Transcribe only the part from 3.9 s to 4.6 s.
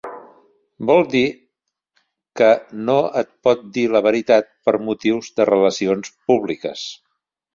la veritat